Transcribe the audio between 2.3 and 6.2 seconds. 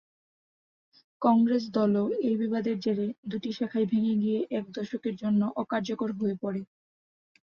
বিবাদের জেরে দুটি শাখায় ভেঙে গিয়ে এক দশকের জন্য অকার্যকর